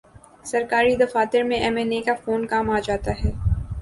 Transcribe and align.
سرکاری 0.49 0.95
دفاتر 1.03 1.41
میں 1.49 1.59
ایم 1.63 1.75
این 1.79 1.91
اے 1.95 2.01
کا 2.07 2.13
فون 2.23 2.41
کام 2.51 2.65
آجا 2.77 2.95
تا 3.05 3.11
ہے۔ 3.21 3.31